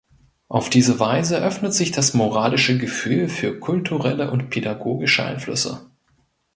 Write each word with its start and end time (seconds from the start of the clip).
Auf 0.47 0.71
diese 0.71 0.99
Weise 0.99 1.37
öffnet 1.43 1.75
sich 1.75 1.91
das 1.91 2.15
moralische 2.15 2.75
Gefühl 2.75 3.29
für 3.29 3.59
kulturelle 3.59 4.31
und 4.31 4.49
pädagogische 4.49 5.23
Einflüsse. 5.23 5.91